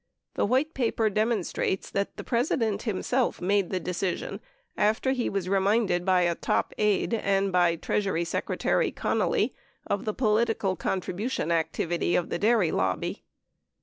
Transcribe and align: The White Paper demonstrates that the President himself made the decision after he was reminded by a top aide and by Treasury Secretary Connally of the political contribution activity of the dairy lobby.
The 0.33 0.47
White 0.47 0.73
Paper 0.73 1.11
demonstrates 1.11 1.87
that 1.91 2.17
the 2.17 2.23
President 2.23 2.81
himself 2.81 3.39
made 3.39 3.69
the 3.69 3.79
decision 3.79 4.39
after 4.75 5.11
he 5.11 5.29
was 5.29 5.47
reminded 5.47 6.05
by 6.05 6.21
a 6.21 6.33
top 6.33 6.73
aide 6.79 7.13
and 7.13 7.51
by 7.51 7.75
Treasury 7.75 8.23
Secretary 8.25 8.91
Connally 8.91 9.53
of 9.85 10.05
the 10.05 10.13
political 10.15 10.75
contribution 10.75 11.51
activity 11.51 12.15
of 12.15 12.29
the 12.31 12.39
dairy 12.39 12.71
lobby. 12.71 13.21